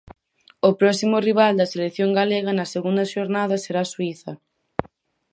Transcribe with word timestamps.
O 0.69 0.71
próximo 0.81 1.17
rival 1.27 1.53
da 1.57 1.71
selección 1.73 2.09
galega, 2.19 2.51
na 2.55 2.67
segunda 2.73 3.03
xornada, 3.13 3.55
será 3.63 3.81
Suíza. 3.91 4.31